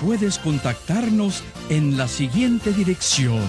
[0.00, 3.44] puedes contactarnos en la siguiente dirección.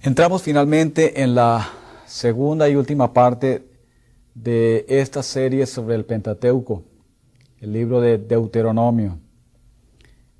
[0.00, 1.68] Entramos finalmente en la
[2.06, 3.68] segunda y última parte
[4.34, 6.82] de esta serie sobre el Pentateuco,
[7.60, 9.18] el libro de Deuteronomio.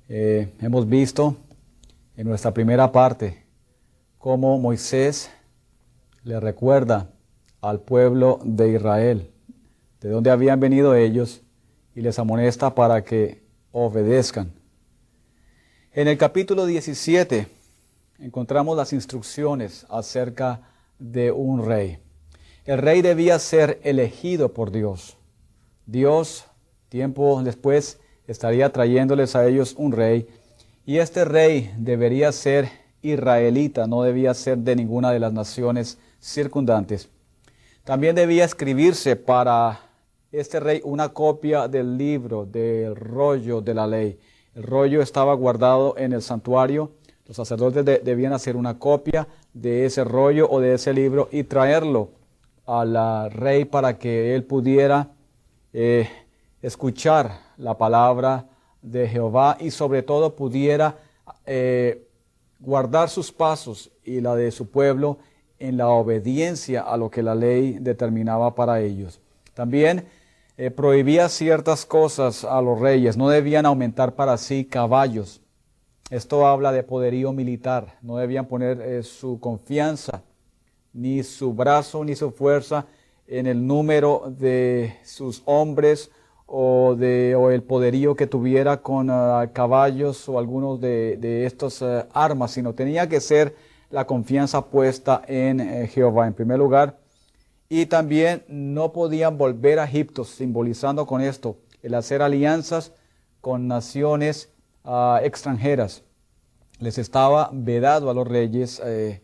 [0.09, 1.37] Eh, hemos visto
[2.17, 3.45] en nuestra primera parte
[4.17, 5.29] cómo Moisés
[6.23, 7.09] le recuerda
[7.61, 9.32] al pueblo de Israel
[10.03, 11.41] de dónde habían venido ellos
[11.95, 14.51] y les amonesta para que obedezcan.
[15.93, 17.47] En el capítulo 17
[18.19, 20.59] encontramos las instrucciones acerca
[20.99, 21.99] de un rey.
[22.65, 25.15] El rey debía ser elegido por Dios.
[25.85, 26.47] Dios,
[26.89, 30.27] tiempo después, estaría trayéndoles a ellos un rey
[30.85, 32.69] y este rey debería ser
[33.01, 37.07] israelita, no debía ser de ninguna de las naciones circundantes.
[37.85, 39.92] También debía escribirse para
[40.33, 44.19] este rey una copia del libro, del rollo de la ley.
[44.55, 46.91] El rollo estaba guardado en el santuario.
[47.27, 52.09] Los sacerdotes debían hacer una copia de ese rollo o de ese libro y traerlo
[52.65, 55.11] al rey para que él pudiera
[55.71, 56.09] eh,
[56.61, 58.49] escuchar la palabra
[58.81, 60.97] de Jehová y sobre todo pudiera
[61.45, 62.07] eh,
[62.59, 65.19] guardar sus pasos y la de su pueblo
[65.59, 69.19] en la obediencia a lo que la ley determinaba para ellos.
[69.53, 70.05] También
[70.55, 75.41] eh, prohibía ciertas cosas a los reyes, no debían aumentar para sí caballos.
[76.11, 80.21] Esto habla de poderío militar, no debían poner eh, su confianza,
[80.93, 82.85] ni su brazo, ni su fuerza
[83.25, 86.11] en el número de sus hombres
[86.45, 92.05] o, de, el poderío que tuviera con ah, caballos o algunos de, de estas eh,
[92.13, 93.55] armas, sino tenía que ser
[93.89, 96.27] la confianza puesta en Jehová.
[96.27, 96.97] En primer lugar,
[97.73, 102.93] y también no podían volver a Egipto, simbolizando con esto el hacer alianzas
[103.41, 104.53] con naciones
[104.83, 106.03] ah, extranjeras.
[106.77, 109.23] Les estaba vedado a los reyes eh,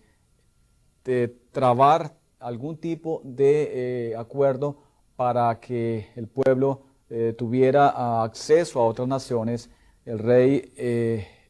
[1.03, 4.77] de trabar algún tipo de eh, acuerdo
[5.15, 9.69] para que el pueblo eh, tuviera ah, acceso a otras naciones.
[10.05, 10.73] El rey,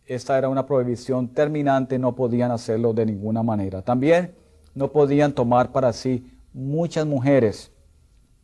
[0.06, 3.84] esta era una prohibición terminante, no podían hacerlo de ninguna manera.
[3.84, 4.36] También
[4.76, 7.72] no podían tomar para sí muchas mujeres.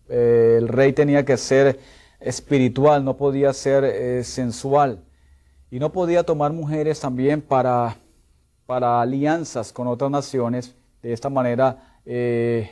[0.08, 1.80] Eh, el rey tenía que ser
[2.20, 5.04] espiritual, no podía ser eh, sensual.
[5.72, 7.98] Y no podía tomar mujeres también para,
[8.66, 12.70] para alianzas con otras naciones, de esta manera eh,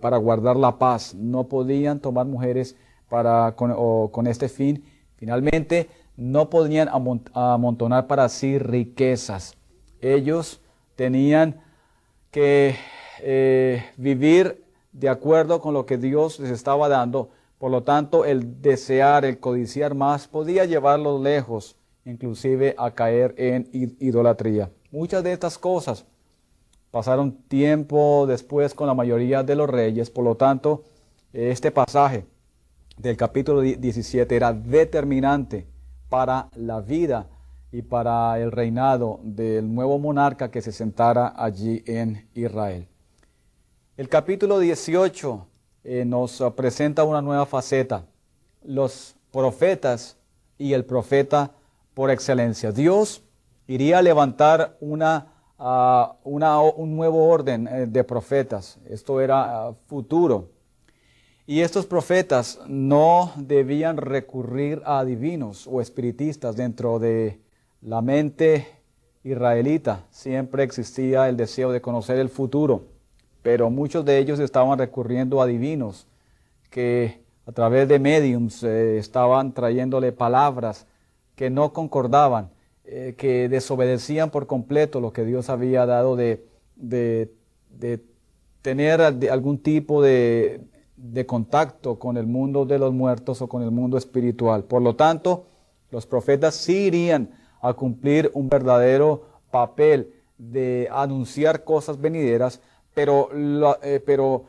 [0.00, 1.14] para guardar la paz.
[1.14, 2.76] No podían tomar mujeres
[3.08, 4.84] para, con, con este fin.
[5.16, 9.54] Finalmente, no podían amontonar para sí riquezas.
[10.00, 10.60] Ellos
[10.96, 11.60] tenían
[12.30, 12.76] que
[13.96, 14.61] vivir
[14.92, 17.30] de acuerdo con lo que Dios les estaba dando.
[17.58, 23.68] Por lo tanto, el desear, el codiciar más, podía llevarlos lejos, inclusive a caer en
[24.00, 24.70] idolatría.
[24.90, 26.04] Muchas de estas cosas
[26.90, 30.10] pasaron tiempo después con la mayoría de los reyes.
[30.10, 30.84] Por lo tanto,
[31.32, 32.26] este pasaje
[32.98, 35.66] del capítulo 17 era determinante
[36.08, 37.28] para la vida
[37.72, 42.91] y para el reinado del nuevo monarca que se sentara allí en Israel.
[43.94, 45.46] El capítulo 18
[45.84, 48.06] eh, nos presenta una nueva faceta,
[48.64, 50.16] los profetas
[50.56, 51.50] y el profeta
[51.92, 52.72] por excelencia.
[52.72, 53.22] Dios
[53.66, 58.78] iría a levantar una, ah, un nuevo orden eh, de profetas.
[58.88, 60.48] Esto era ah, futuro.
[61.46, 67.42] Y estos profetas no debían recurrir a divinos o espiritistas dentro de
[67.82, 68.68] la mente
[69.22, 70.06] israelita.
[70.08, 72.91] Siempre existía el deseo de conocer el futuro
[73.42, 76.06] pero muchos de ellos estaban recurriendo a divinos
[76.70, 80.86] que a través de mediums eh, estaban trayéndole palabras
[81.34, 82.50] que no concordaban,
[82.84, 86.44] eh, que desobedecían por completo lo que Dios había dado de,
[88.62, 90.60] tener algún tipo de,
[90.96, 94.64] de contacto con el mundo de los muertos o con el mundo espiritual.
[94.64, 95.46] Por lo tanto,
[95.90, 97.30] los profetas sí irían
[97.60, 102.60] a cumplir un verdadero papel de anunciar cosas venideras,
[102.94, 103.30] pero,
[103.82, 104.44] eh, pero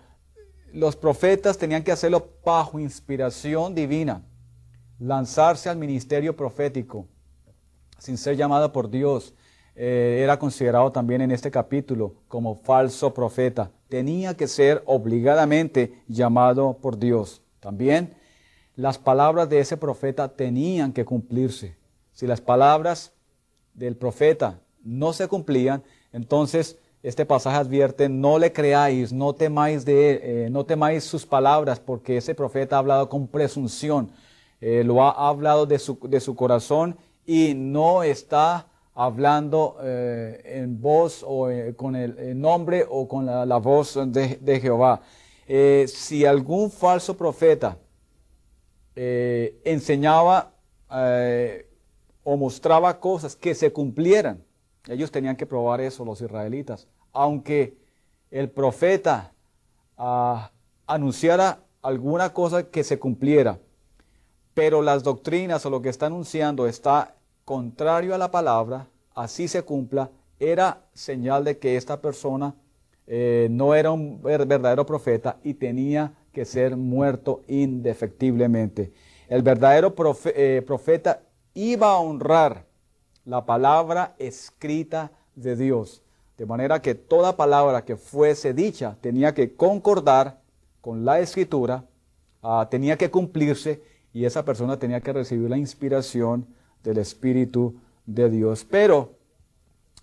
[0.73, 4.23] los profetas tenían que hacerlo bajo inspiración divina,
[4.99, 7.07] lanzarse al ministerio profético
[7.99, 9.33] sin ser llamado por Dios.
[9.75, 13.71] Eh, era considerado también en este capítulo como falso profeta.
[13.87, 17.41] Tenía que ser obligadamente llamado por Dios.
[17.59, 18.13] También
[18.75, 21.77] las palabras de ese profeta tenían que cumplirse.
[22.11, 23.13] Si las palabras
[23.73, 30.45] del profeta no se cumplían, entonces este pasaje advierte, no le creáis, no temáis, de,
[30.45, 34.09] eh, no temáis sus palabras, porque ese profeta ha hablado con presunción,
[34.61, 40.79] eh, lo ha, hablado de su, de su, corazón y no está hablando eh, en
[40.79, 45.01] voz o con el, nombre o con la, voz de, de Jehová.
[45.88, 47.77] si algún falso profeta
[48.95, 50.53] enseñaba
[52.23, 54.41] o mostraba cosas que se cumplieran,
[54.88, 56.88] ellos tenían que probar eso, los israelitas.
[57.13, 57.77] Aunque
[58.31, 59.31] el profeta
[59.98, 60.51] ah,
[60.88, 63.60] anunciara alguna cosa que se cumpliera,
[64.54, 67.15] pero las doctrinas o lo que está anunciando está
[67.45, 72.56] contrario a la palabra, así se cumpla, era señal de que esta persona
[73.07, 78.94] eh, no era un verdadero profeta y tenía que ser muerto indefectiblemente.
[79.27, 79.94] El verdadero
[80.25, 81.21] eh, profeta
[81.54, 82.65] iba a honrar
[83.25, 86.02] la palabra escrita de Dios.
[86.38, 90.41] De manera que toda palabra que fuese dicha tenía que concordar
[90.81, 91.85] con la escritura,
[92.41, 93.83] ah, tenía que cumplirse
[94.13, 96.47] y esa persona tenía que recibir la inspiración
[96.83, 97.75] del Espíritu
[98.06, 98.65] de Dios.
[98.69, 99.18] Pero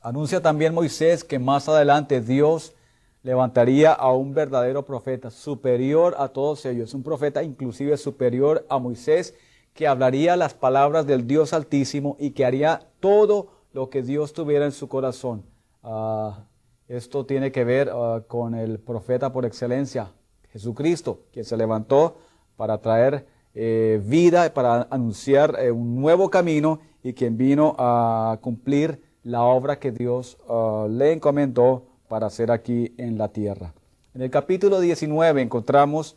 [0.01, 2.75] anuncia también Moisés que más adelante Dios
[3.23, 9.35] levantaría a un verdadero profeta superior a todos ellos, un profeta inclusive superior a Moisés
[9.75, 14.65] que hablaría las palabras del Dios Altísimo y que haría todo lo que Dios tuviera
[14.65, 15.45] en su corazón.
[15.83, 16.45] Ah,
[16.89, 20.13] esto tiene que ver ah, con el profeta por excelencia,
[20.53, 22.19] Jesucristo, quien se levantó
[22.57, 29.03] para traer eh, vida, para anunciar eh, un nuevo camino y quien vino a cumplir
[29.23, 33.73] la obra que Dios ah, le encomendó para hacer aquí en la tierra.
[34.15, 36.17] En el capítulo 19 encontramos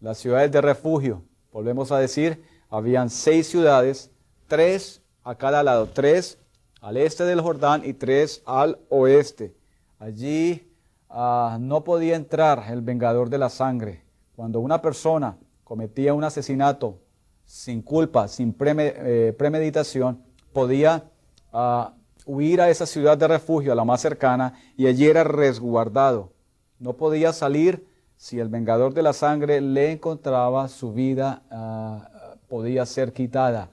[0.00, 1.22] las ciudades de refugio.
[1.52, 4.10] Volvemos a decir, habían seis ciudades,
[4.48, 6.38] tres a cada lado, tres
[6.80, 9.54] al este del Jordán y tres al oeste.
[9.98, 10.70] Allí
[11.08, 14.02] ah, no podía entrar el vengador de la sangre.
[14.36, 17.00] Cuando una persona cometía un asesinato
[17.44, 20.22] sin culpa, sin eh, premeditación,
[20.52, 21.04] podía
[21.52, 21.94] ah,
[22.26, 26.32] huir a esa ciudad de refugio, a la más cercana, y allí era resguardado.
[26.78, 27.86] No podía salir
[28.16, 33.70] si el vengador de la sangre le encontraba su vida ah, podía ser quitada.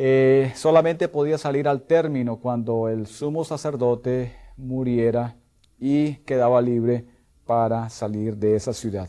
[0.00, 5.34] Eh, solamente podía salir al término cuando el sumo sacerdote muriera
[5.76, 7.04] y quedaba libre
[7.44, 9.08] para salir de esa ciudad.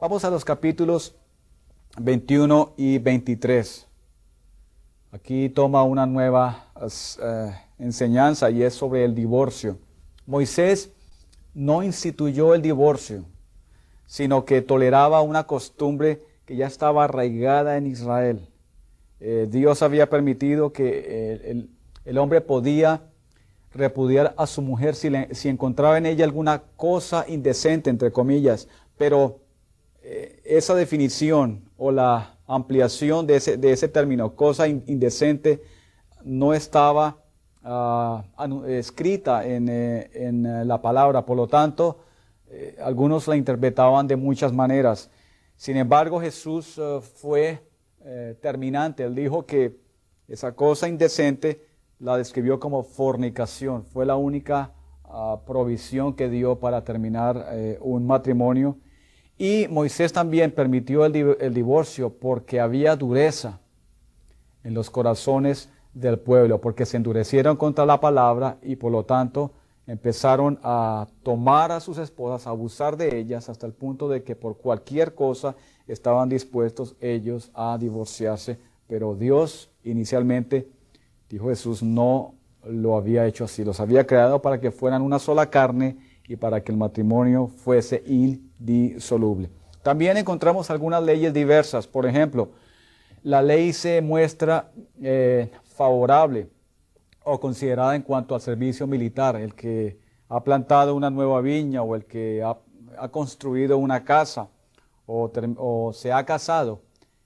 [0.00, 1.14] Vamos a los capítulos
[1.98, 3.86] 21 y 23.
[5.10, 9.76] Aquí toma una nueva eh, enseñanza y es sobre el divorcio.
[10.24, 10.92] Moisés
[11.52, 13.26] no instituyó el divorcio,
[14.06, 18.48] sino que toleraba una costumbre que ya estaba arraigada en Israel.
[19.24, 21.64] Eh, Dios había permitido que eh,
[22.04, 23.02] el, hombre podía
[23.72, 28.66] repudiar a su mujer si, encontraba en ella alguna cosa indecente, entre comillas,
[28.98, 29.38] pero
[30.02, 35.62] eh, esa definición o la ampliación de ese, término, cosa indecente,
[36.24, 37.18] no estaba
[37.62, 38.24] ah,
[38.66, 42.00] escrita en, la palabra, por lo tanto,
[42.82, 45.10] algunos la interpretaban de muchas maneras.
[45.56, 46.78] Sin embargo, Jesús
[47.14, 47.60] fue
[48.04, 49.04] eh, terminante.
[49.04, 49.76] Él dijo que
[50.28, 51.66] esa cosa indecente
[51.98, 53.84] la describió como fornicación.
[53.84, 54.72] Fue la única
[55.04, 58.78] ah, provisión que dio para terminar eh, un matrimonio.
[59.38, 63.60] Y Moisés también permitió el divorcio porque había dureza
[64.62, 69.52] en los corazones del pueblo, porque se endurecieron contra la palabra y por lo tanto
[69.86, 74.36] empezaron a tomar a sus esposas, a abusar de ellas, hasta el punto de que
[74.36, 75.56] por cualquier cosa
[75.86, 78.58] estaban dispuestos ellos a divorciarse.
[78.86, 80.68] Pero Dios inicialmente,
[81.28, 82.34] dijo Jesús, no
[82.64, 83.64] lo había hecho así.
[83.64, 85.96] Los había creado para que fueran una sola carne
[86.28, 89.50] y para que el matrimonio fuese indisoluble.
[89.82, 91.86] También encontramos algunas leyes diversas.
[91.86, 92.50] Por ejemplo,
[93.22, 94.70] la ley se muestra
[95.00, 96.48] eh, favorable
[97.24, 99.98] o considerada en cuanto al servicio militar, el que
[100.28, 102.58] ha plantado una nueva viña o el que ha,
[103.10, 104.48] construido una casa
[105.06, 106.80] o, se ha casado,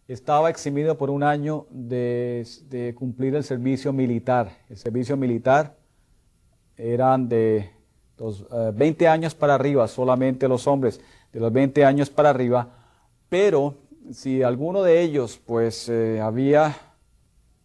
[0.09, 4.50] estaba eximido por un año de, cumplir el servicio militar.
[4.68, 5.76] El servicio militar
[6.76, 7.71] eran de
[8.18, 11.00] los, 20 eh, años para arriba, solamente los hombres,
[11.33, 12.68] de los 20 años para arriba,
[13.28, 13.75] pero
[14.12, 16.76] si alguno de ellos pues eh, había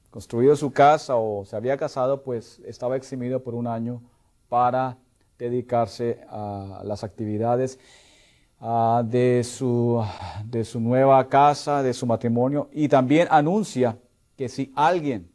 [0.10, 4.02] construido su casa o se había casado, pues estaba eximido por un año
[4.50, 4.98] para
[5.38, 7.80] dedicarse a las actividades
[8.62, 10.02] ah, de, su,
[10.46, 13.98] de su nueva casa, de su matrimonio, y también anuncia
[14.38, 15.30] que si alguien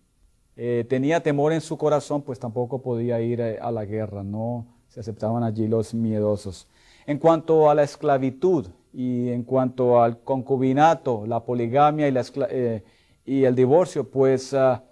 [0.56, 4.66] eh, tenía temor en su corazón, pues tampoco podía ir eh, a la guerra, no
[4.88, 6.66] se aceptaban allí los miedosos.
[7.06, 12.14] En cuanto a la esclavitud y en cuanto al concubinato, la poligamia y,
[12.48, 12.82] eh,
[13.26, 14.82] el divorcio, pues ah,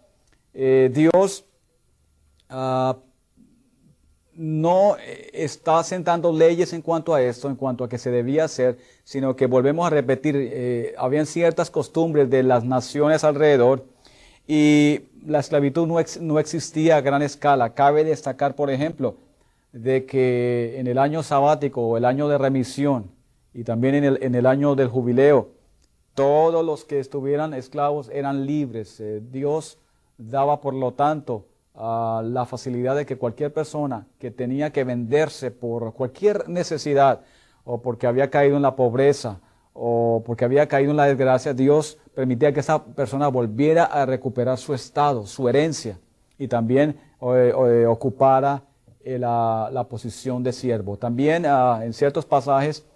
[0.52, 1.46] Dios
[2.50, 2.98] ah,
[4.36, 8.44] no eh, está sentando leyes en cuanto a esto, en cuanto a que se debía
[8.44, 13.84] hacer, sino que volvemos a repetir, eh, habían ciertas costumbres de las naciones alrededor
[14.46, 17.74] y la esclavitud no, no, existía a gran escala.
[17.74, 19.16] Cabe destacar, por ejemplo,
[19.72, 23.10] de que en el año sabático o el año de remisión
[23.52, 25.48] y también en el, en el año del jubileo,
[26.14, 29.00] todos los que estuvieran esclavos eran libres.
[29.00, 29.78] Eh, Dios
[30.18, 35.92] daba, por lo tanto, la facilidad de que cualquier persona que tenía que venderse por
[35.94, 37.22] cualquier necesidad
[37.64, 39.40] o porque había caído en la pobreza
[39.72, 44.56] o porque había caído en la desgracia, Dios permitía que esa persona volviera a recuperar
[44.56, 45.98] su estado, su herencia
[46.38, 48.62] y también eh, ocupara
[49.02, 50.96] eh, la, posición de siervo.
[50.96, 52.86] También ah, en ciertos pasajes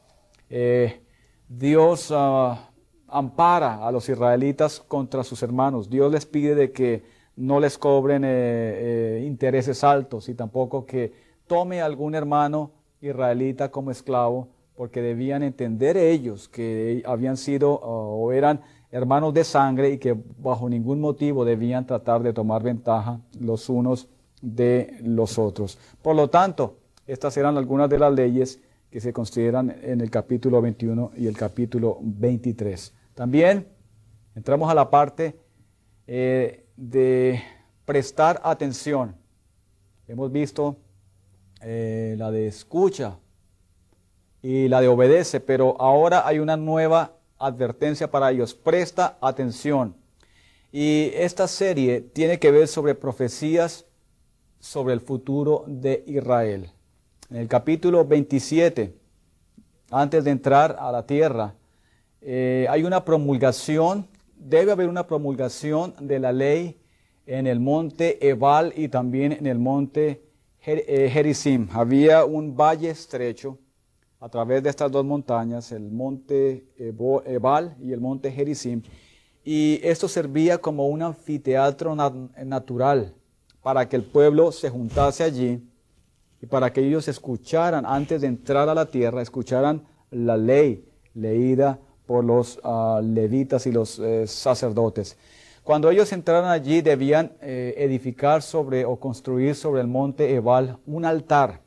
[0.48, 1.02] eh,
[1.48, 2.70] Dios ah,
[3.08, 5.90] ampara a los israelitas contra sus hermanos.
[5.90, 11.12] Dios les pide de que no les cobren eh, eh, intereses altos y tampoco que
[11.46, 18.60] tome algún hermano israelita como esclavo, porque debían entender ellos que habían sido o eran
[18.90, 24.08] hermanos de sangre y que bajo ningún motivo debían tratar de tomar ventaja los unos
[24.40, 25.78] de los otros.
[26.02, 30.60] Por lo tanto, estas eran algunas de las leyes que se consideran en el capítulo
[30.62, 32.94] 21 y el capítulo 23.
[33.14, 33.66] También
[34.34, 35.36] entramos a la parte
[36.06, 37.42] eh, de
[37.84, 39.16] prestar atención.
[40.06, 40.76] Hemos visto
[41.60, 43.18] eh, la de escucha
[44.42, 48.54] y la de obedece, pero ahora hay una nueva advertencia para ellos.
[48.54, 49.96] Presta atención.
[50.70, 53.84] Y esta serie tiene que ver sobre profecías
[54.60, 56.70] sobre el futuro de Israel.
[57.28, 58.94] En el capítulo 27,
[59.90, 61.54] antes de entrar a la tierra,
[62.20, 64.06] eh, hay una promulgación
[64.38, 66.80] debe haber una promulgación de la ley
[67.26, 70.22] en el monte Ebal y también en el monte
[70.64, 71.68] eh, Gerizim.
[71.72, 73.58] Había un valle estrecho
[74.20, 78.82] a través de estas dos montañas, el monte Ebal y el monte Gerizim,
[79.44, 83.14] y esto servía como un anfiteatro natural
[83.62, 85.62] para que el pueblo se juntase allí
[86.42, 91.80] y para que ellos escucharan, antes de entrar a la tierra, escucharan la ley leída
[92.08, 95.18] por los ah, levitas y los eh, sacerdotes.
[95.62, 101.04] Cuando ellos entraron allí debían eh, edificar sobre o construir sobre el monte Ebal un
[101.04, 101.60] altar.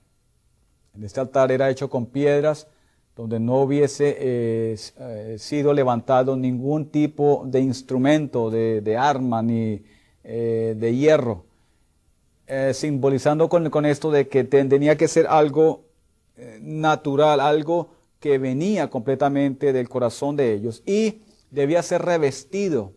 [1.00, 2.68] Este altar era hecho con piedras
[3.16, 9.84] donde no hubiese eh, sido levantado ningún tipo de instrumento, de, arma ni
[10.24, 11.46] de hierro,
[12.74, 15.84] simbolizando con, con, esto de que tenía que ser algo
[16.62, 22.94] natural, algo que venía completamente del corazón de ellos y debía ser revestido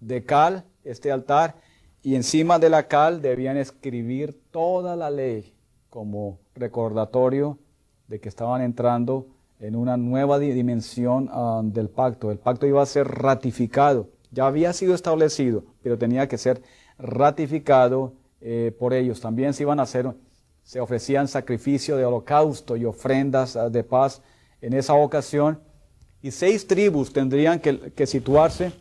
[0.00, 1.56] de cal este altar
[2.02, 5.54] y encima de la cal debían escribir toda la ley
[5.88, 7.58] como recordatorio
[8.06, 9.26] de que estaban entrando
[9.60, 12.30] en una nueva dimensión ah, del pacto.
[12.30, 16.62] El pacto iba a ser ratificado, ya había sido establecido, pero tenía que ser
[16.98, 19.20] ratificado eh, por ellos.
[19.20, 20.14] También se iban a hacer
[20.68, 24.20] se ofrecían sacrificio de holocausto y ofrendas ah, de paz
[24.60, 25.58] en esa ocasión.
[26.20, 28.72] Y seis tribus tendrían que, situarse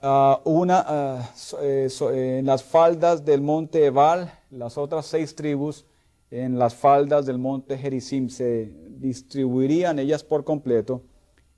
[0.00, 1.30] ah, una ah,
[1.60, 1.90] eh,
[2.38, 5.84] en las faldas del monte Ebal, las otras seis tribus
[6.30, 8.30] en las faldas del monte Gerizim.
[8.30, 11.02] Se distribuirían ellas por completo.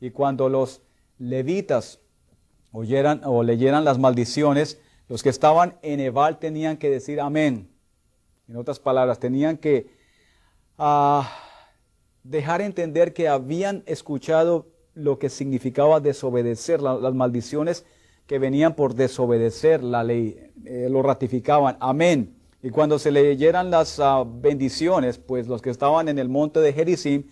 [0.00, 0.82] Y cuando los
[1.20, 2.00] levitas
[2.72, 7.75] oyeran o leyeran las maldiciones, los que estaban en Ebal tenían que decir amén
[8.48, 9.88] en otras palabras, tenían que
[10.78, 11.30] ah,
[12.22, 17.84] dejar entender que habían escuchado lo que significaba desobedecer, las maldiciones
[18.26, 22.36] que venían por desobedecer la ley, eh, lo ratificaban, amén.
[22.62, 26.72] Y cuando se leyeran las ah, bendiciones, pues los que estaban en el monte de
[26.72, 27.24] Gerizim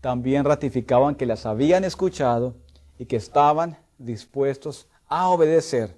[0.00, 2.54] también ratificaban que las habían escuchado
[2.98, 5.96] y que estaban dispuestos a obedecer.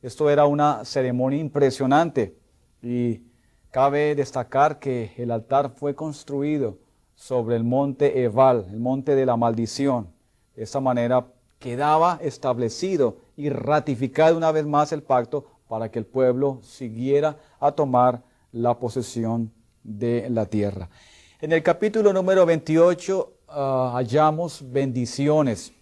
[0.00, 2.36] Esto era una ceremonia impresionante
[2.82, 3.20] y
[3.72, 6.76] cabe destacar que el altar fue construido
[7.16, 10.08] sobre el monte Ebal, el monte de la maldición.
[10.54, 11.26] De esta manera
[11.58, 17.72] quedaba establecido y ratificado una vez más el pacto para que el pueblo siguiera a
[17.72, 18.20] tomar
[18.52, 19.50] la posesión
[19.82, 20.90] de la tierra.
[21.40, 25.72] En el capítulo número 28 ah, hallamos bendiciones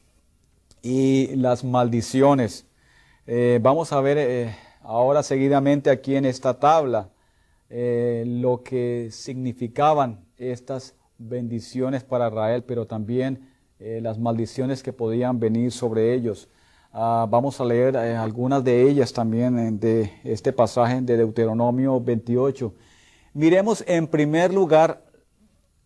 [0.81, 2.67] y las maldiciones.
[3.27, 7.09] Eh, vamos a ver eh, ahora seguidamente aquí en esta tabla
[7.71, 13.49] eh, lo que significaban estas bendiciones para Israel, pero también
[13.79, 16.51] las maldiciones que podían venir sobre ellos.
[16.93, 22.75] Ah, vamos a leer algunas de ellas también de este pasaje de Deuteronomio 28.
[23.33, 25.05] Miremos en primer lugar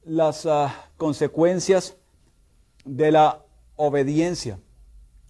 [0.02, 1.98] las ah, consecuencias
[2.86, 3.44] de la
[3.76, 4.58] obediencia.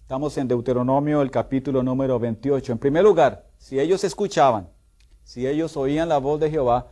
[0.01, 2.71] Estamos en Deuteronomio, el capítulo número 28.
[2.71, 4.69] En primer lugar, si ellos escuchaban,
[5.25, 6.87] si ellos oían la voz de Jehová,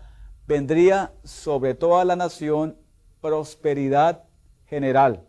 [0.48, 2.76] vendría sobre toda la nación
[3.22, 4.24] prosperidad
[4.66, 5.26] general.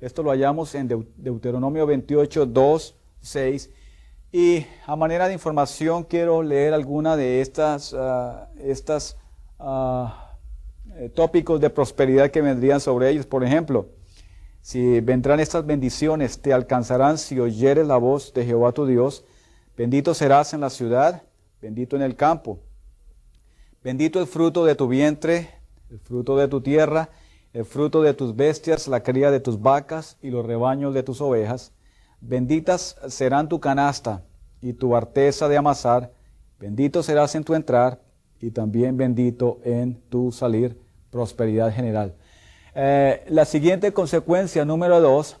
[0.00, 3.70] Esto lo hallamos en Deuteronomio 28, 2, 6.
[4.32, 8.28] Y a manera de información quiero leer alguna de estas, eh,
[11.14, 13.26] tópicos de prosperidad que vendrían sobre ellos.
[13.26, 13.90] Por ejemplo,
[14.60, 19.24] si vendrán estas bendiciones, te alcanzarán si oyeres la voz de Jehová tu Dios.
[19.76, 21.22] Bendito serás en la ciudad,
[21.60, 22.60] bendito en el campo.
[23.82, 25.50] Bendito el fruto de tu vientre,
[25.90, 27.10] el fruto de tu tierra,
[27.52, 31.20] el fruto de tus bestias, la cría de tus vacas y los rebaños de tus
[31.20, 31.72] ovejas
[32.20, 34.24] Benditas serán tu canasta
[34.60, 36.12] y tu arteza de amasar,
[36.58, 38.00] bendito serás en tu entrar
[38.40, 42.16] y también bendito en tu salir, prosperidad general.
[42.74, 45.36] Eh, la siguiente consecuencia, número dos,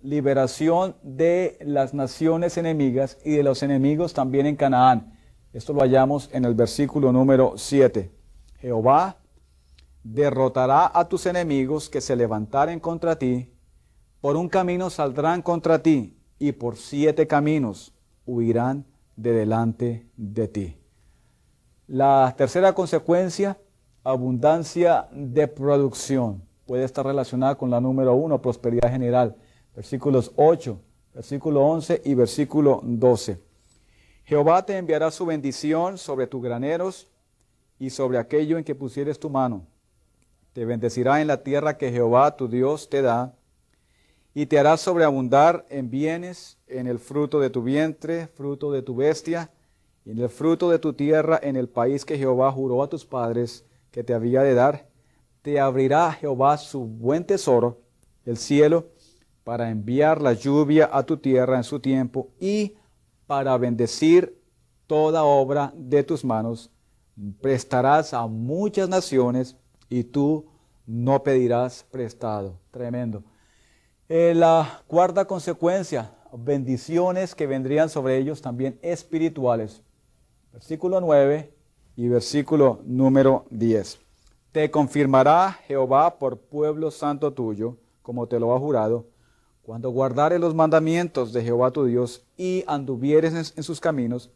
[0.00, 5.11] liberación de las naciones enemigas y de los enemigos también en Canaán.
[5.52, 8.10] Esto lo hallamos en el versículo número 7.
[8.58, 9.16] Jehová
[10.02, 13.52] derrotará a tus enemigos que se levantaren contra ti
[14.22, 17.92] por un camino saldrán contra ti y por siete caminos
[18.24, 18.86] huirán
[19.16, 20.78] de delante de ti.
[21.88, 23.58] La tercera consecuencia,
[24.04, 29.34] abundancia de producción, puede estar relacionada con la número uno, prosperidad general,
[29.74, 30.80] versículos 8,
[31.14, 33.40] versículo 11 y versículo 12.
[34.24, 37.08] Jehová te enviará su bendición sobre tus graneros
[37.78, 39.66] y sobre aquello en que pusieres tu mano.
[40.52, 43.34] Te bendecirá en la tierra que Jehová tu Dios te da
[44.34, 48.96] y te harás sobreabundar en bienes, en el fruto de tu vientre, fruto de tu
[48.96, 49.50] bestia,
[50.04, 53.04] y en el fruto de tu tierra, en el país que Jehová juró a tus
[53.04, 54.88] padres que te había de dar.
[55.42, 57.80] Te abrirá Jehová su buen tesoro,
[58.24, 58.86] el cielo,
[59.44, 62.76] para enviar la lluvia a tu tierra en su tiempo y
[63.32, 64.38] para bendecir
[64.86, 66.70] toda obra de tus manos.
[67.40, 69.56] Prestarás a muchas naciones
[69.88, 70.44] y tú
[70.86, 72.58] no pedirás prestado.
[72.70, 73.24] Tremendo.
[74.10, 79.82] Eh, la cuarta consecuencia, bendiciones que vendrían sobre ellos también espirituales.
[80.52, 81.54] Versículo 9
[81.96, 83.98] y versículo número 10.
[84.52, 89.06] Te confirmará Jehová por pueblo santo tuyo, como te lo ha jurado,
[89.62, 94.30] cuando guardares los mandamientos de Jehová tu Dios y anduvieres en sus caminos,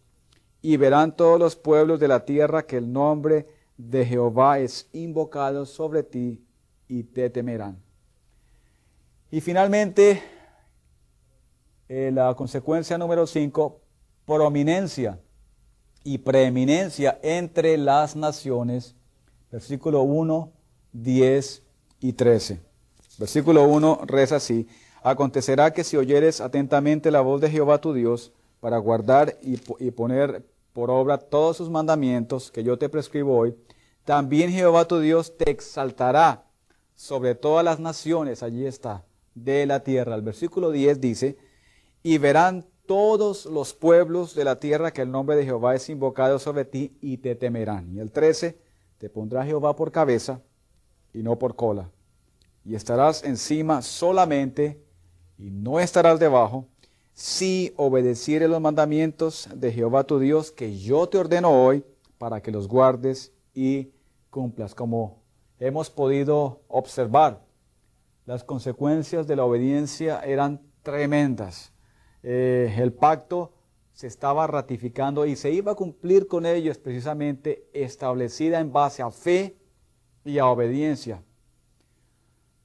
[0.63, 5.67] y verán todos los pueblos de la tierra que el nombre de Jehová es invocado
[5.67, 6.45] sobre ti
[6.89, 7.81] y te temerán.
[9.31, 10.23] Y finalmente,
[11.89, 13.81] eh, la consecuencia número 5,
[14.25, 15.21] prominencia
[16.03, 18.95] y preeminencia entre las naciones.
[19.51, 20.53] Versículo 1,
[20.93, 21.63] 10
[22.01, 22.61] y 13.
[23.19, 24.67] Versículo 1 reza así.
[25.07, 29.93] Acontecerá que si oyeres atentamente la voz de Jehová tu Dios para guardar y, y
[29.93, 33.55] poner por obra todos sus mandamientos que yo te prescribo hoy,
[34.05, 36.47] también Jehová tu Dios te exaltará
[36.97, 39.05] sobre todas las naciones, allí está,
[39.37, 40.17] de la tierra.
[40.17, 41.39] El versículo 10 dice,
[42.03, 46.41] y verán todos los pueblos de la tierra que el nombre de Jehová es invocado
[46.41, 47.95] sobre ti y te temerán.
[47.95, 48.59] Y el 13,
[48.99, 50.41] te pondrá Jehová por cabeza
[51.15, 51.93] y no por cola.
[52.65, 54.85] Y estarás encima solamente
[55.39, 56.67] y no estarás debajo
[57.13, 61.85] si obedecieres los mandamientos de Jehová tu Dios que yo te ordeno hoy
[62.19, 63.91] para que los guardes y
[64.31, 64.75] cumplas.
[64.75, 65.23] Como
[65.59, 67.43] hemos podido observar,
[68.27, 71.73] las consecuencias de la obediencia eran tremendas.
[72.23, 73.53] Eh, el pacto
[73.93, 79.11] se estaba ratificando y se iba a cumplir con ellos precisamente establecida en base a
[79.11, 79.57] fe
[80.25, 81.23] y a obediencia.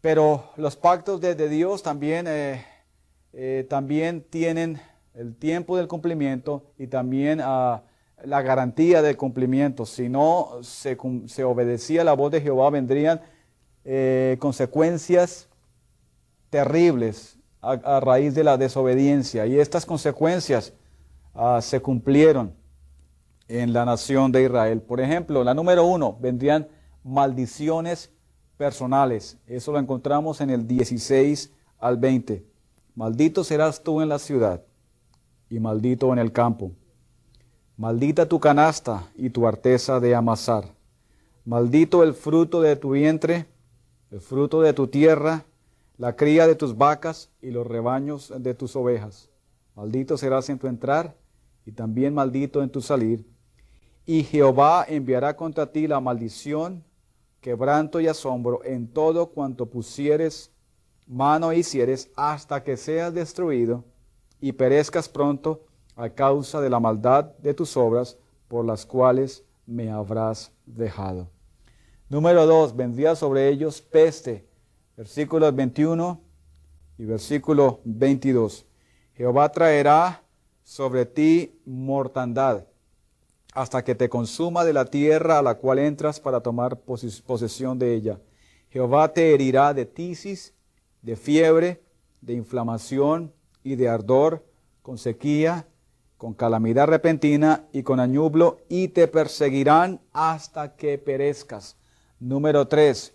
[0.02, 2.66] Pero los pactos de, Dios también, eh,
[3.34, 4.82] eh, también tienen
[5.14, 7.84] el tiempo del cumplimiento y también ah,
[8.24, 9.86] la garantía del cumplimiento.
[9.86, 10.98] Si no se,
[11.44, 13.22] obedecía la voz de Jehová, vendrían
[13.86, 15.48] eh, consecuencias
[16.50, 19.46] terribles a, raíz de la desobediencia.
[19.46, 20.74] Y estas consecuencias
[21.36, 22.56] ah, se cumplieron
[23.48, 24.82] en la nación de Israel.
[24.82, 26.68] Por ejemplo, la número uno, vendrían
[27.04, 28.12] maldiciones
[28.62, 29.39] personales.
[29.47, 32.45] Eso lo encontramos en el 16 al 20.
[32.93, 34.62] Maldito serás tú en la ciudad
[35.50, 36.71] y maldito en el campo.
[37.76, 40.76] Maldita tu canasta y tu arteza de amasar.
[41.43, 43.47] Maldito el fruto de tu vientre,
[44.12, 45.43] el fruto de tu tierra,
[45.97, 49.32] la cría de tus vacas y los rebaños de tus ovejas.
[49.76, 51.15] Maldito serás en tu entrar
[51.65, 53.26] y también maldito en tu salir.
[54.06, 56.84] Y Jehová enviará contra ti la maldición,
[57.41, 60.51] quebranto y asombro en todo cuanto pusieres
[61.08, 63.84] mano hicieres hasta que seas destruido
[64.39, 69.91] y perezcas pronto a causa de la maldad de tus obras por las cuales me
[69.91, 71.30] habrás dejado.
[72.10, 72.75] Número 2.
[72.75, 74.47] Vendría sobre ellos peste.
[74.95, 76.21] Versículos 21
[76.97, 78.65] y versículo 22.
[79.15, 80.23] Jehová traerá
[80.63, 82.65] sobre ti mortandad
[83.52, 87.94] hasta que te consuma de la tierra a la cual entras para tomar posesión de
[87.94, 88.20] ella.
[88.70, 90.54] Jehová te herirá de tisis,
[91.02, 91.82] de fiebre,
[92.22, 93.34] de inflamación
[93.64, 94.46] y de ardor,
[94.82, 95.68] con sequía,
[96.18, 101.76] con calamidad repentina y con añublo, y te perseguirán hasta que perezcas.
[102.20, 103.14] Número 3.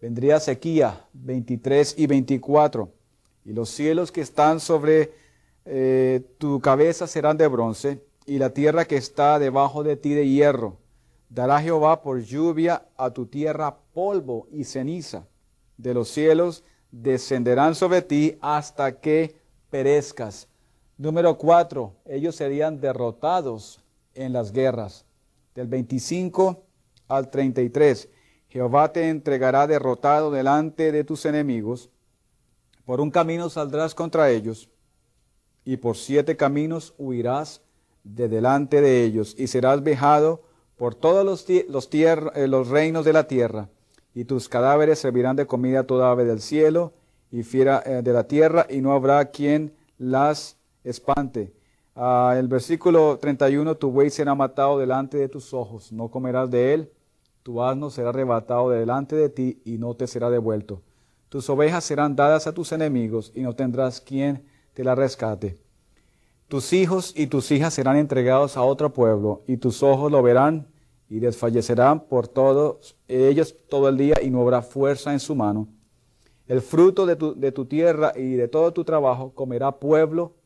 [0.00, 2.90] Vendría sequía, 23 y 24.
[3.44, 5.12] Y los cielos que están sobre
[5.64, 10.28] eh, tu cabeza serán de bronce, y la tierra que está debajo de ti de
[10.28, 10.78] hierro.
[11.28, 15.26] Dará Jehová por lluvia a tu tierra polvo y ceniza.
[15.76, 19.36] De los cielos descenderán sobre ti hasta que
[19.70, 20.48] perezcas.
[20.98, 23.80] Número cuatro, ellos serían derrotados
[24.14, 25.04] en las guerras.
[25.54, 26.64] Del 25
[27.08, 28.08] al 33,
[28.48, 31.90] Jehová te entregará derrotado delante de tus enemigos.
[32.84, 34.70] Por un camino saldrás contra ellos,
[35.64, 37.60] y por siete caminos huirás
[38.14, 40.42] de delante de ellos, y serás vejado
[40.76, 43.68] por todos los, los, eh, los reinos de la tierra,
[44.14, 46.92] y tus cadáveres servirán de comida a toda ave del cielo
[47.30, 51.52] y fiera eh, de la tierra, y no habrá quien las espante.
[51.94, 56.74] Ah, el versículo 31, tu buey será matado delante de tus ojos, no comerás de
[56.74, 56.92] él,
[57.42, 60.82] tu asno será arrebatado delante de ti y no te será devuelto.
[61.28, 65.56] Tus ovejas serán dadas a tus enemigos y no tendrás quien te la rescate.
[66.48, 70.68] Tus hijos y tus hijas serán entregados a otro pueblo y tus ojos lo verán
[71.08, 75.66] y desfallecerán por todos ellos todo el día y no habrá fuerza en su mano.
[76.46, 80.36] El fruto de tu, tierra y de todo tu trabajo comerá pueblo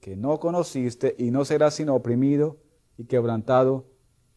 [0.00, 2.58] que no conociste y no será sino oprimido
[2.96, 3.84] y quebrantado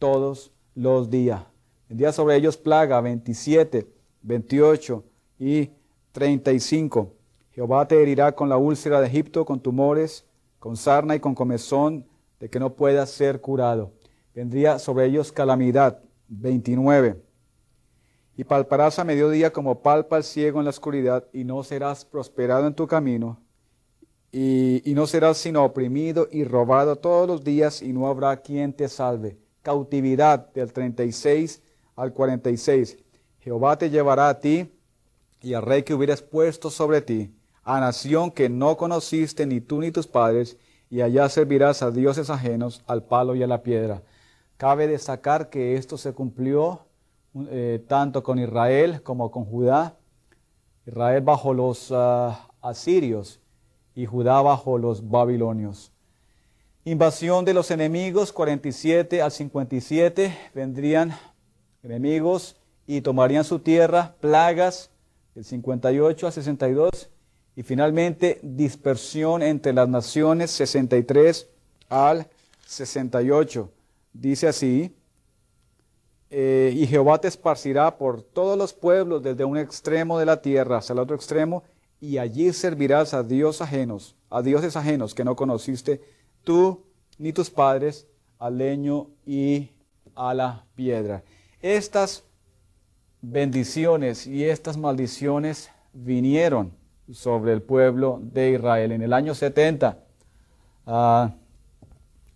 [0.00, 1.44] todos los días.
[1.88, 3.86] día sobre ellos plaga 27,
[4.22, 5.04] 28
[5.38, 5.70] y
[6.10, 7.12] 35.
[7.52, 10.24] Jehová te herirá con la úlcera de Egipto, con tumores,
[10.62, 12.06] con sarna y con comezón,
[12.38, 13.90] de que no puedas ser curado.
[14.32, 15.98] Vendría sobre ellos calamidad
[16.28, 17.20] 29.
[18.36, 22.68] Y palparás a mediodía como palpa el ciego en la oscuridad, y no serás prosperado
[22.68, 23.40] en tu camino,
[24.30, 28.88] y, no serás sino oprimido y robado todos los días, y no habrá quien te
[28.88, 29.40] salve.
[29.62, 31.60] Cautividad del 36
[31.96, 32.98] al 46.
[33.40, 34.70] Jehová te llevará a ti
[35.40, 39.80] y al rey que hubieras puesto sobre ti, a nación que no conociste ni tú
[39.80, 40.56] ni tus padres,
[40.90, 44.02] y allá servirás a dioses ajenos, al palo y a la piedra.
[44.56, 46.86] Cabe destacar que esto se cumplió
[47.48, 49.96] eh, tanto con Israel como con Judá.
[50.86, 53.40] Israel bajo los ah, asirios
[53.94, 55.92] y Judá bajo los babilonios.
[56.84, 61.16] Invasión de los enemigos, 47 al 57, vendrían
[61.82, 64.90] enemigos y tomarían su tierra, plagas,
[65.34, 67.08] del 58 al 62,
[67.54, 71.48] y finalmente dispersión entre las naciones, 63
[71.88, 72.26] al
[72.66, 73.70] 68.
[74.12, 74.94] Dice así,
[76.30, 80.78] eh, y Jehová te esparcirá por todos los pueblos desde un extremo de la tierra
[80.78, 81.62] hasta el otro extremo,
[82.00, 86.00] y allí servirás a dios ajenos, a dioses ajenos que no conociste
[86.42, 86.82] tú
[87.18, 88.06] ni tus padres,
[88.38, 89.70] al leño y
[90.14, 91.22] a la piedra.
[91.60, 92.24] Estas
[93.20, 96.72] bendiciones y estas maldiciones vinieron
[97.10, 98.92] sobre el pueblo de Israel.
[98.92, 99.98] En el año 70,
[100.86, 101.32] ah,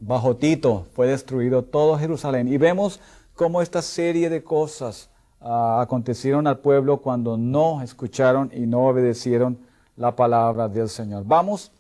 [0.01, 2.49] bajo Tito, fue destruido todo Jerusalén.
[2.49, 3.01] Y vemos
[3.35, 9.59] cómo esta serie de cosas ah, acontecieron al pueblo cuando no escucharon y no obedecieron
[9.97, 11.25] la palabra del Señor.
[11.27, 11.73] Vamos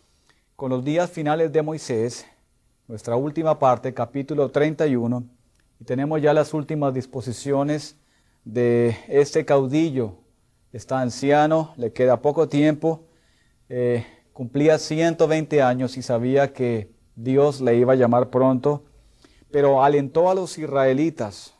[0.57, 2.27] con los días finales de Moisés,
[2.88, 5.25] nuestra última parte, capítulo 31,
[5.81, 7.96] y tenemos ya las últimas disposiciones
[8.44, 10.14] de este caudillo.
[10.77, 13.07] Está anciano, le queda poco tiempo,
[13.71, 18.85] eh, cumplía 120 años y sabía que Dios le iba a llamar pronto,
[19.51, 21.55] pero alentó a los israelitas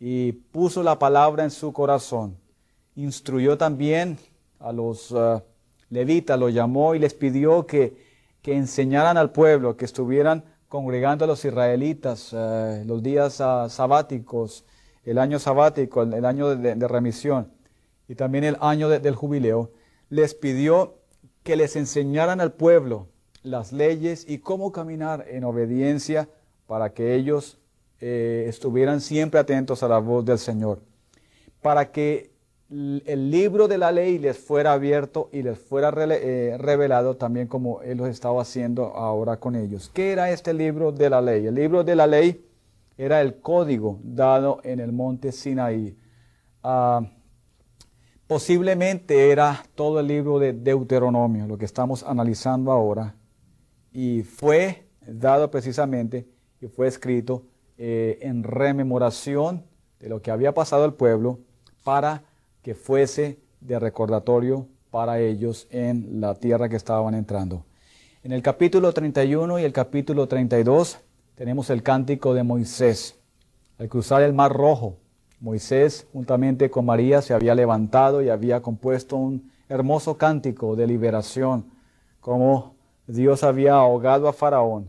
[0.00, 2.36] y puso la palabra en su corazón.
[2.96, 4.18] Instruyó también
[4.58, 5.40] a los uh,
[5.88, 7.96] levitas, los llamó y les pidió que,
[8.42, 14.64] que enseñaran al pueblo, que estuvieran congregando a los israelitas uh, los días uh, sabáticos,
[15.04, 17.61] el año sabático, el, año de, remisión
[18.12, 19.70] y también el año del jubileo.
[20.10, 20.98] Les pidió
[21.42, 23.08] que les enseñaran al pueblo
[23.42, 26.28] las leyes y cómo caminar en obediencia
[26.66, 27.58] para que ellos
[28.00, 30.82] eh, estuvieran siempre atentos a la voz del Señor,
[31.62, 32.32] para que
[32.68, 37.80] el libro de la ley les fuera abierto y les fuera eh, revelado también como
[37.80, 39.90] Él lo estaba haciendo ahora con ellos.
[39.94, 41.46] ¿Qué era este libro de la ley?
[41.46, 42.44] El libro de la ley
[42.98, 45.96] era el código dado en el monte Sinaí.
[46.62, 47.00] Ah,
[48.32, 53.14] posiblemente era todo el libro de Deuteronomio, lo que estamos analizando ahora,
[53.92, 56.26] y fue dado precisamente
[56.58, 57.42] y fue escrito
[57.76, 59.66] eh, en rememoración
[60.00, 61.40] de lo que había pasado al pueblo
[61.84, 62.22] para
[62.62, 67.66] que fuese de recordatorio para ellos en la tierra que estaban entrando.
[68.24, 71.00] En el capítulo 31 y el capítulo 32
[71.34, 73.14] tenemos el cántico de Moisés.
[73.78, 74.96] Al cruzar el mar rojo,
[75.42, 81.66] Moisés juntamente con María se había levantado y había compuesto un hermoso cántico de liberación,
[82.20, 82.76] como
[83.08, 84.88] Dios había ahogado a Faraón,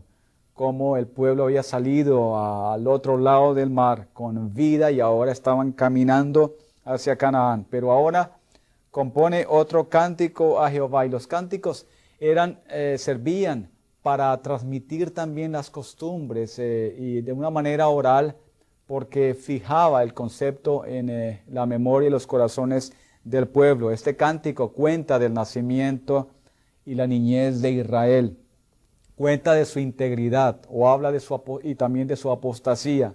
[0.52, 2.38] como el pueblo había salido
[2.70, 7.66] al otro lado del mar con vida y ahora estaban caminando hacia Canaán.
[7.68, 8.36] Pero ahora
[8.92, 11.84] compone otro cántico a Jehová y los cánticos
[12.20, 13.72] eran, eh, servían
[14.04, 18.36] para transmitir también las costumbres eh, y de una manera oral
[18.86, 22.92] porque fijaba el concepto en eh, la memoria y los corazones
[23.24, 23.90] del pueblo.
[23.90, 26.28] Este cántico cuenta del nacimiento
[26.84, 28.38] y la niñez de Israel.
[29.16, 33.14] Cuenta de su integridad o habla de su y también de su apostasía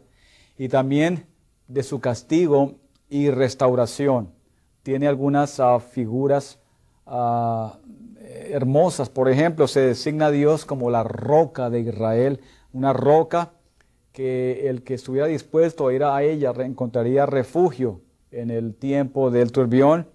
[0.58, 1.25] y también
[1.67, 2.75] de su castigo
[3.10, 4.32] y restauración.
[4.82, 6.60] Tiene algunas ah, figuras
[7.05, 7.77] ah,
[8.49, 9.10] hermosas.
[9.10, 12.39] Por ejemplo, se designa a Dios como la roca de Israel,
[12.73, 13.51] una roca
[14.19, 18.01] que el que estuviera dispuesto a ir a ella encontraría refugio
[18.32, 20.10] en el tiempo del turbión.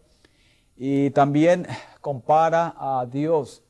[0.76, 1.66] Y también
[2.02, 3.62] compara a Dios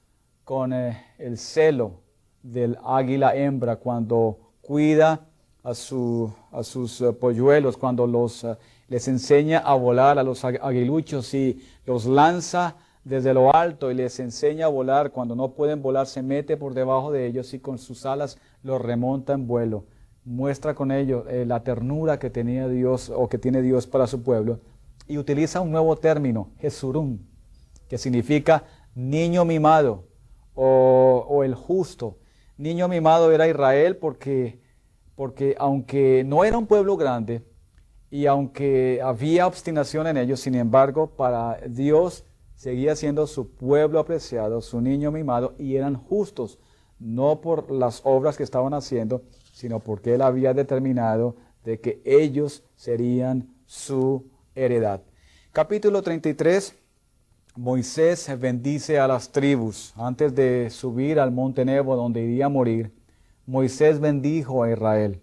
[0.42, 2.00] con eh, el celo
[2.42, 5.24] del águila hembra cuando cuida
[5.62, 8.56] a, su, a sus eh, polluelos, cuando los, eh,
[8.88, 14.18] les enseña a volar a los aguiluchos y los lanza desde lo alto y les
[14.18, 15.12] enseña a volar.
[15.12, 18.82] Cuando no pueden volar, se mete por debajo de ellos y con sus alas los
[18.82, 19.84] remonta en vuelo.
[20.24, 24.60] Muestra con ello la ternura que tenía Dios o que tiene Dios para su pueblo
[25.06, 27.18] y utiliza un nuevo término, Jesurum,
[27.88, 30.04] que significa niño mimado
[30.54, 32.18] o, el justo.
[32.56, 34.60] Niño mimado era Israel porque,
[35.16, 37.42] porque aunque no era un pueblo grande
[38.10, 44.60] y aunque había obstinación en ellos, sin embargo, para Dios seguía siendo su pueblo apreciado,
[44.60, 46.58] su niño mimado, y eran justos,
[47.00, 49.22] no por las obras que estaban haciendo,
[49.54, 55.00] sino porque Él había determinado de que ellos serían su heredad.
[55.52, 56.74] Capítulo 33.
[57.56, 59.94] Moisés bendice a las tribus.
[59.96, 62.92] Antes de subir al monte Nebo donde iría a morir,
[63.46, 65.20] Moisés bendijo a Israel.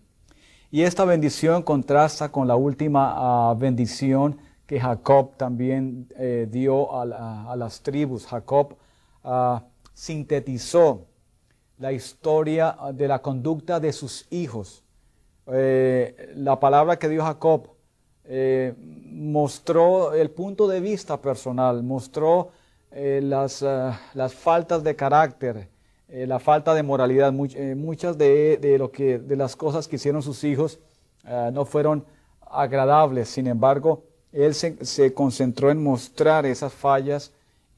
[0.72, 7.56] Y esta bendición contrasta con la última ah, bendición que Jacob también eh, dio a,
[7.58, 8.26] las tribus.
[8.26, 8.78] Jacob
[9.26, 11.08] ah, sintetizó
[11.82, 14.84] la historia de la conducta de sus hijos.
[15.48, 17.70] Eh, la palabra que dio Jacob
[18.24, 22.52] eh, mostró el punto de vista personal, mostró
[22.92, 23.66] eh, las,
[24.14, 25.70] las, faltas de carácter,
[26.08, 27.34] la falta de moralidad.
[27.34, 30.80] muchas de, lo que, de las cosas que hicieron sus hijos
[31.52, 32.06] no fueron
[32.42, 37.32] agradables, sin embargo, él se, se, concentró en mostrar esas fallas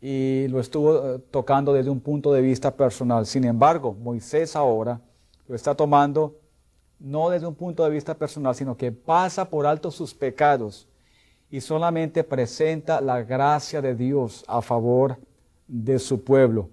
[0.06, 3.26] y lo estuvo tocando desde un punto de vista personal.
[3.26, 5.00] Sin embargo, Moisés ahora
[5.48, 6.36] lo está tomando
[7.00, 10.90] no desde un punto de vista personal, sino que pasa por alto sus pecados
[11.50, 15.20] y solamente presenta la gracia de Dios a favor
[15.70, 16.68] de su pueblo.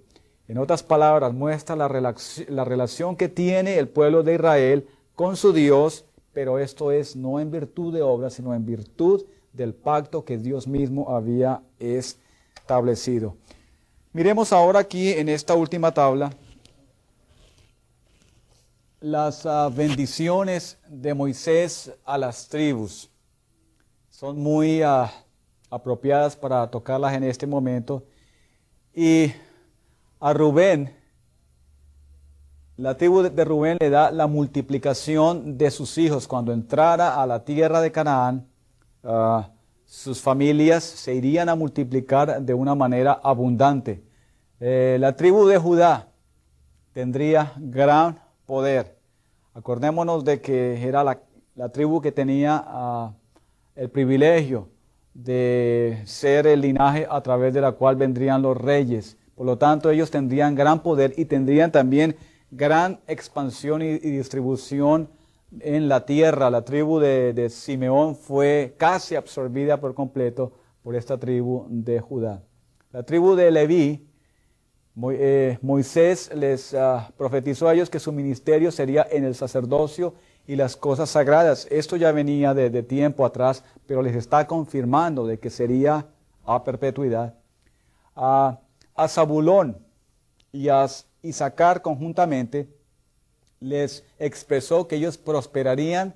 [0.48, 1.86] En otras palabras, muestra la,
[2.64, 7.52] relación que tiene el pueblo de Israel con su Dios, pero esto es no en
[7.52, 12.29] virtud de obras, sino en virtud del pacto que Dios mismo había establecido.
[14.12, 16.30] Miremos ahora aquí en esta última tabla
[19.00, 23.10] las uh, bendiciones de Moisés a las tribus.
[24.10, 25.06] Son muy uh,
[25.70, 28.04] apropiadas para tocarlas en este momento.
[28.94, 29.32] Y
[30.20, 30.94] a Rubén,
[32.76, 36.28] la tribu de Rubén le da la multiplicación de sus hijos.
[36.28, 38.46] Cuando entrara a la tierra de Canaán,
[39.02, 39.42] uh,
[39.90, 44.00] sus familias se irían a multiplicar de una manera abundante.
[44.60, 46.10] Eh, la tribu de Judá
[46.92, 48.96] tendría gran poder.
[49.52, 51.18] Acordémonos de que era la,
[51.72, 53.14] tribu que tenía ah,
[53.74, 54.68] el privilegio
[55.12, 59.16] de ser el linaje a través de la cual vendrían los reyes.
[59.34, 62.14] Por lo tanto, ellos tendrían gran poder y tendrían también
[62.52, 65.08] gran expansión y, distribución
[65.58, 66.50] en la tierra.
[66.50, 72.42] La tribu de, de, Simeón fue casi absorbida por completo por esta tribu de Judá.
[72.92, 74.10] La tribu de Leví
[75.12, 80.14] eh, Moisés les ah, profetizó a ellos que su ministerio sería en el sacerdocio
[80.46, 81.66] y las cosas sagradas.
[81.70, 86.06] Esto ya venía de, tiempo atrás, pero les está confirmando de que sería
[86.44, 87.34] a perpetuidad.
[88.14, 88.58] a
[89.08, 89.78] Zabulón
[90.52, 90.86] y a
[91.22, 92.68] Isaacar conjuntamente
[93.60, 96.14] les expresó que ellos prosperarían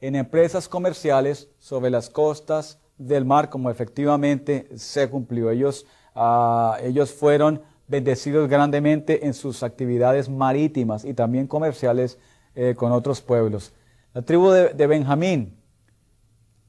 [0.00, 5.50] en empresas comerciales sobre las costas del mar, como efectivamente se cumplió.
[5.50, 12.18] Ellos, ah, ellos fueron bendecidos grandemente en sus actividades marítimas y también comerciales
[12.54, 13.72] eh, con otros pueblos.
[14.14, 15.58] La tribu de, Benjamín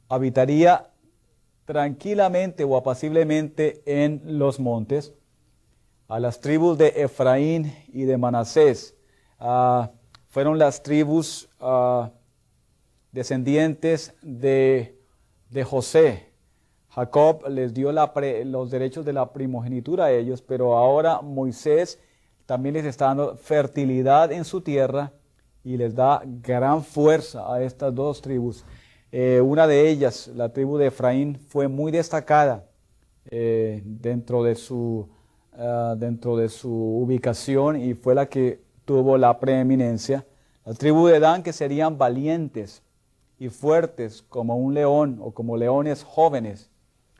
[0.09, 0.91] habitaría
[1.63, 5.13] tranquilamente o apaciblemente en los montes.
[6.09, 8.95] A las tribus de Efraín y de Manasés
[9.39, 9.91] ah,
[10.29, 12.11] fueron las tribus ah,
[13.11, 14.99] descendientes de,
[15.49, 16.27] de José,
[16.97, 21.99] Jacob les dio los derechos de la primogenitura a ellos, pero ahora Moisés
[22.47, 25.13] también les está dando fertilidad en su tierra
[25.63, 28.65] y les da gran fuerza a estas dos tribus.
[29.11, 32.65] Eh, una de ellas, la tribu de Efraín, fue muy destacada
[33.29, 35.07] eh, dentro, de su,
[35.53, 40.26] ah, dentro de su ubicación y fue la que tuvo la preeminencia.
[40.65, 42.82] La tribu de Dan, que serían valientes
[43.38, 46.71] y fuertes como un león o como leones jóvenes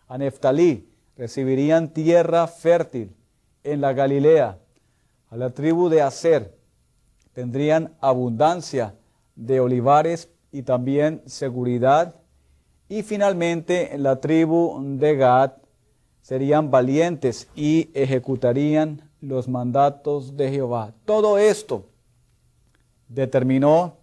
[0.08, 3.14] a Neftalí, recibirían tierra fértil
[3.66, 4.58] en la Galilea.
[5.30, 6.58] A la tribu de Aser
[7.34, 8.96] tendrían abundancia
[9.36, 12.16] de olivares y también seguridad.
[12.88, 15.52] Y finalmente en la tribu de Gad
[16.22, 20.94] serían valientes y ejecutarían los mandatos de Jehová.
[21.06, 21.86] Todo esto
[23.08, 23.98] determinó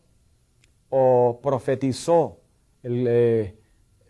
[0.90, 2.38] o profetizó
[2.82, 3.58] el, eh,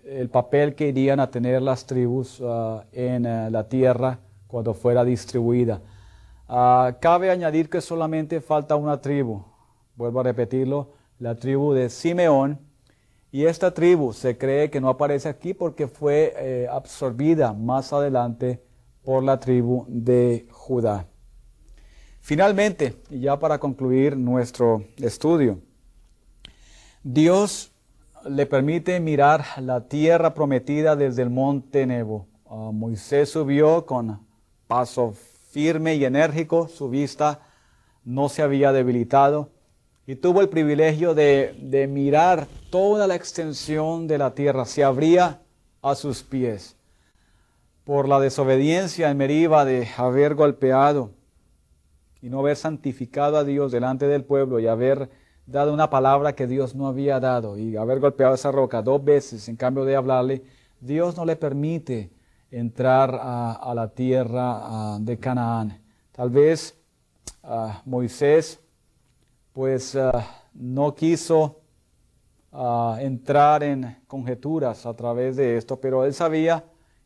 [0.04, 5.04] el papel que irían a tener las tribus ah, en ah, la tierra cuando fuera
[5.04, 5.80] distribuida.
[6.48, 9.42] Ah, cabe añadir que solamente falta una tribu,
[9.96, 12.58] vuelvo a repetirlo, la tribu de Simeón,
[13.32, 18.62] y esta tribu se cree que no aparece aquí porque fue eh, absorbida más adelante
[19.04, 21.06] por la tribu de Judá.
[22.20, 25.60] Finalmente, y ya para concluir nuestro estudio,
[27.02, 27.70] Dios
[28.24, 32.26] le permite mirar la tierra prometida desde el monte Nebo.
[32.46, 34.26] Ah, Moisés subió con
[34.66, 35.14] paso
[35.50, 37.40] firme y enérgico, su vista
[38.04, 39.50] no se había debilitado
[40.06, 45.40] y tuvo el privilegio de, mirar toda la extensión de la tierra, se abría
[45.80, 46.76] a sus pies.
[47.84, 51.10] Por la desobediencia en Meriba de haber golpeado
[52.22, 55.10] y no haber santificado a Dios delante del pueblo y haber
[55.46, 59.48] dado una palabra que Dios no había dado y haber golpeado esa roca dos veces
[59.48, 60.42] en cambio de hablarle,
[60.80, 62.10] Dios no le permite
[62.50, 65.82] entrar a, la tierra de Canaán.
[66.12, 66.78] Tal vez
[67.84, 68.60] Moisés
[69.52, 69.98] pues
[70.54, 71.60] no quiso
[73.00, 76.64] entrar en conjeturas a través de esto, pero él sabía,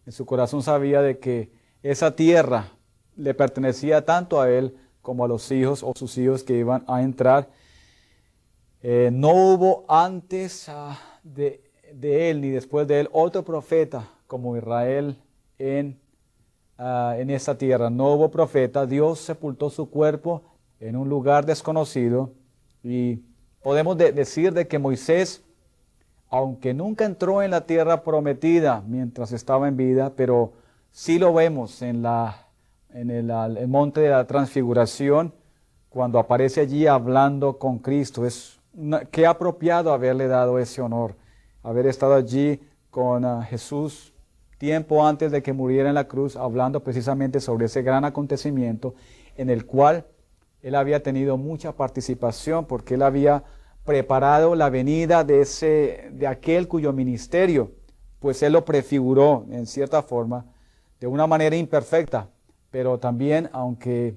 [0.08, 1.52] en su corazón sabía de que
[1.82, 2.72] esa tierra
[3.14, 7.02] le pertenecía tanto a él como a los hijos o sus hijos que iban a
[7.02, 7.50] entrar
[8.80, 11.60] eh, no hubo antes ah, de,
[12.00, 15.20] él ni después de él otro profeta como Israel
[15.58, 16.00] en,
[16.78, 17.90] uh, en esa tierra.
[17.90, 18.86] No hubo profeta.
[18.86, 20.42] Dios sepultó su cuerpo
[20.80, 22.32] en un lugar desconocido
[22.82, 23.20] y
[23.62, 25.44] podemos decir de que Moisés,
[26.30, 30.52] aunque nunca entró en la tierra prometida mientras estaba en vida, pero
[30.90, 32.46] sí lo vemos en, la,
[32.92, 35.32] en el, monte de la transfiguración
[35.88, 38.26] cuando aparece allí hablando con Cristo.
[38.26, 38.60] Es
[39.10, 41.14] qué apropiado haberle dado ese honor,
[41.62, 42.60] haber estado allí
[42.90, 44.12] con ah, Jesús
[44.58, 48.94] tiempo antes de que muriera en la cruz, hablando precisamente sobre ese gran acontecimiento
[49.36, 50.04] en el cual
[50.62, 53.44] él había tenido mucha participación porque él había
[53.88, 57.72] preparado la venida de, ese, de aquel cuyo ministerio,
[58.18, 60.44] pues él lo prefiguró en cierta forma,
[61.00, 62.28] de una manera imperfecta,
[62.70, 64.14] pero también aunque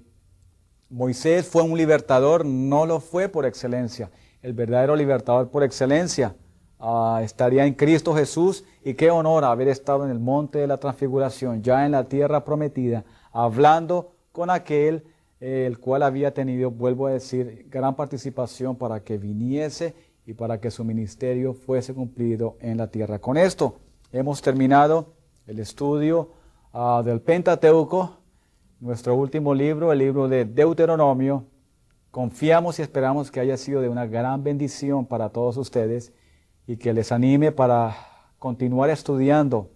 [0.90, 4.12] Moisés fue un libertador, no lo fue por excelencia.
[4.42, 6.36] El verdadero libertador por excelencia
[6.78, 10.80] ah, estaría en Cristo Jesús y qué honor haber estado en el monte de la
[10.80, 15.06] transfiguración, ya en la tierra prometida, hablando con aquel
[15.42, 20.72] el cual había tenido, vuelvo a decir, gran participación para que viniese y para que
[20.72, 23.20] su ministerio fuese cumplido en la tierra.
[23.20, 23.80] Con esto
[24.12, 25.14] hemos terminado
[25.48, 26.30] el estudio
[26.72, 28.22] ah, del Pentateuco
[28.80, 31.46] nuestro último libro, el libro de Deuteronomio.
[32.10, 36.14] Confiamos y esperamos que haya sido de una gran bendición para todos ustedes
[36.68, 37.96] y que les anime para
[38.40, 39.70] continuar estudiando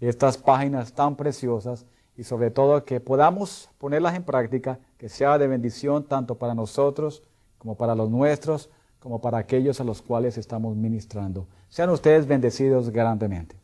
[0.00, 1.86] estas páginas tan preciosas
[2.18, 7.22] y sobre todo que podamos ponerlas en práctica, que sea de bendición tanto para nosotros
[7.58, 11.46] como para los nuestros, como para aquellos a los cuales estamos ministrando.
[11.68, 13.54] Sean ustedes bendecidos grandemente.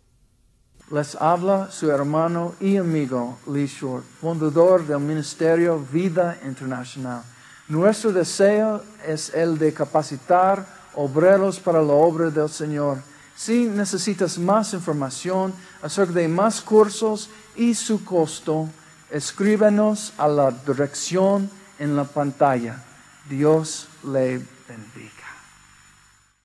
[0.92, 7.22] Les habla su hermano y amigo Lee Short, fundador del Ministerio Vida Internacional.
[7.66, 12.98] Nuestro deseo es el de capacitar obreros para la obra del Señor.
[13.34, 15.52] Si necesitas más información
[15.82, 18.68] acerca de más cursos y su costo,
[19.10, 22.82] escríbenos a la dirección en la pantalla.
[23.28, 24.38] Dios le
[24.68, 25.23] bendiga.